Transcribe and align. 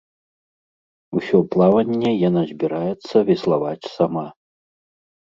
Усё 1.19 1.37
плаванне 1.55 2.11
яна 2.29 2.41
збіраецца 2.53 3.15
веславаць 3.29 3.89
сама. 3.97 4.25